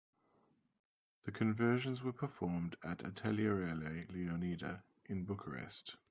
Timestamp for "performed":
2.11-2.75